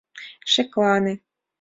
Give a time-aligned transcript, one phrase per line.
[0.51, 1.13] «Шеклане!